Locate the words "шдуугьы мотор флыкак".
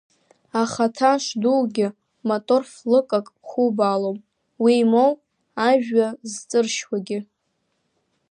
1.23-3.25